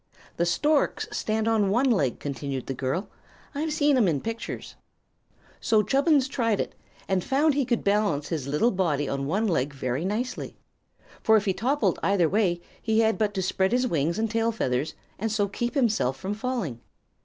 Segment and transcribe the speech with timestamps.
[0.37, 3.07] "The storks stand on one leg," continued the girl.
[3.53, 4.73] "I've seen 'em in pictures."
[5.59, 6.73] So Chubbins tried it,
[7.07, 10.57] and found he could balance his little body on one leg very nicely.
[11.21, 14.51] For if he toppled either way he had but to spread his wings and tail
[14.51, 16.81] feathers and so keep himself from falling.